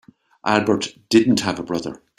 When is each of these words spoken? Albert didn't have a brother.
Albert 0.47 0.95
didn't 1.09 1.41
have 1.41 1.59
a 1.59 1.63
brother. 1.63 2.01